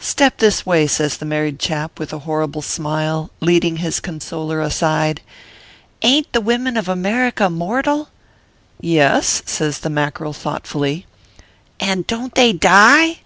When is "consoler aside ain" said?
4.00-6.22